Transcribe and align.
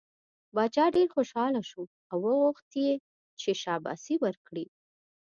باچا 0.55 0.85
ډېر 0.95 1.07
خوشحاله 1.15 1.61
شو 1.69 1.83
او 2.11 2.17
وغوښت 2.25 2.69
یې 2.85 2.93
چې 3.39 3.49
شاباسی 3.63 4.15
ورکړي. 4.25 4.65